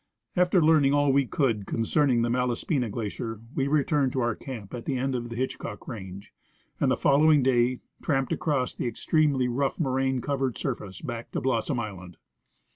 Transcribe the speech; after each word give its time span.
After 0.35 0.63
learning 0.63 0.95
all 0.95 1.13
we 1.13 1.27
could 1.27 1.67
concerning 1.67 2.23
the 2.23 2.29
Malaspina 2.31 2.89
glacier 2.89 3.39
we 3.53 3.67
returned 3.67 4.13
to 4.13 4.19
our 4.21 4.33
camp 4.33 4.73
at 4.73 4.85
the 4.85 4.97
end 4.97 5.13
of 5.13 5.29
the 5.29 5.35
Hitchcock 5.35 5.87
range, 5.87 6.33
and 6.79 6.89
the 6.89 6.97
following 6.97 7.43
day 7.43 7.81
tramped 8.01 8.33
across 8.33 8.73
the 8.73 8.87
extremely 8.87 9.47
rough 9.47 9.79
moraine 9.79 10.19
covered 10.19 10.57
surface 10.57 11.01
back 11.01 11.29
to 11.33 11.39
Blossom 11.39 11.79
island. 11.79 12.17